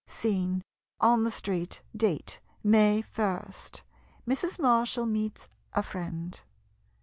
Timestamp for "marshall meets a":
4.57-5.83